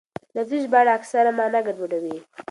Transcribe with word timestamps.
لفظي 0.35 0.57
ژباړه 0.63 0.91
اکثره 0.99 1.31
مانا 1.37 1.59
ګډوډوي. 1.67 2.17